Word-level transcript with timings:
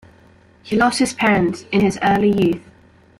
He 0.63 0.75
lost 0.77 0.97
his 0.97 1.13
parents 1.13 1.65
in 1.71 1.81
his 1.81 1.99
early 2.01 2.31
youth. 2.55 2.63